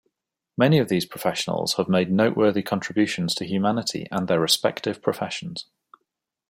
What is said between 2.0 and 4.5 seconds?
noteworthy contributions to humanity and their